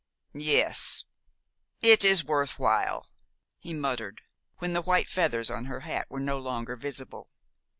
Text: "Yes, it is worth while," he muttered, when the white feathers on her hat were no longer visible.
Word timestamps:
"Yes, 0.33 1.05
it 1.79 2.03
is 2.03 2.23
worth 2.23 2.57
while," 2.57 3.05
he 3.59 3.71
muttered, 3.71 4.23
when 4.57 4.73
the 4.73 4.81
white 4.81 5.07
feathers 5.07 5.51
on 5.51 5.65
her 5.65 5.81
hat 5.81 6.07
were 6.09 6.19
no 6.19 6.39
longer 6.39 6.75
visible. 6.75 7.29